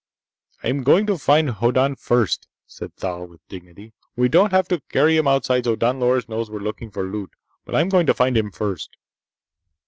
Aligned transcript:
"I'm 0.63 0.81
going 0.81 1.05
to 1.05 1.17
find 1.19 1.51
Hoddan 1.51 1.95
first," 1.95 2.47
said 2.65 2.95
Thal, 2.95 3.27
with 3.27 3.47
dignity. 3.47 3.93
"We 4.15 4.29
don't 4.29 4.49
have 4.51 4.67
to 4.69 4.81
carry 4.89 5.15
him 5.15 5.27
outside 5.27 5.65
so's 5.65 5.77
Don 5.77 5.99
Loris 5.99 6.27
knows 6.27 6.49
we're 6.49 6.59
looking 6.59 6.89
for 6.89 7.03
loot, 7.03 7.29
but 7.65 7.75
I'm 7.75 7.87
going 7.89 8.07
to 8.07 8.15
find 8.15 8.35
him 8.35 8.49
first." 8.49 8.97